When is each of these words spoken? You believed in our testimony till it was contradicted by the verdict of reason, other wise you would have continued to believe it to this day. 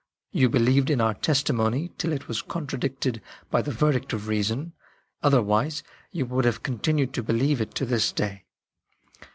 You 0.31 0.49
believed 0.49 0.89
in 0.89 0.99
our 0.99 1.13
testimony 1.13 1.91
till 1.99 2.11
it 2.11 2.27
was 2.27 2.41
contradicted 2.41 3.21
by 3.51 3.61
the 3.61 3.69
verdict 3.69 4.13
of 4.13 4.27
reason, 4.27 4.73
other 5.21 5.43
wise 5.43 5.83
you 6.11 6.25
would 6.25 6.45
have 6.45 6.63
continued 6.63 7.13
to 7.13 7.21
believe 7.21 7.61
it 7.61 7.75
to 7.75 7.85
this 7.85 8.11
day. 8.11 8.45